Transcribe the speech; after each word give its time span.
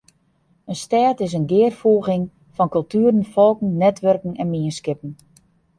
In 0.71 0.75
stêd 0.83 1.17
is 1.25 1.33
in 1.37 1.49
gearfoeging 1.51 2.25
fan 2.55 2.71
kultueren, 2.75 3.29
folken, 3.33 3.69
netwurken 3.83 4.33
en 4.41 4.51
mienskippen. 4.53 5.11